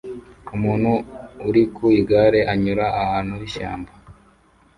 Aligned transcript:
Umuntu 0.55 0.91
uri 1.47 1.63
ku 1.75 1.83
igare 1.99 2.39
anyura 2.53 2.85
ahantu 3.01 3.33
h'ishyamba 3.39 3.91